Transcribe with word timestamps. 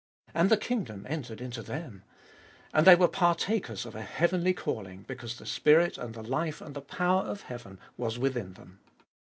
And 0.33 0.49
the 0.49 0.57
kingdom 0.57 1.05
entered 1.07 1.39
into 1.39 1.61
them. 1.61 2.01
And 2.73 2.87
they 2.87 2.95
were 2.95 3.07
partakers 3.07 3.85
of 3.85 3.93
a 3.93 4.01
heavenly 4.01 4.51
calling, 4.51 5.03
because 5.03 5.37
the 5.37 5.45
spirit 5.45 5.99
and 5.99 6.15
the 6.15 6.23
life 6.23 6.59
and 6.59 6.75
the 6.75 6.81
power 6.81 7.21
of 7.21 7.43
heaven 7.43 7.77
was 7.97 8.17
within 8.17 8.53
them. 8.53 8.79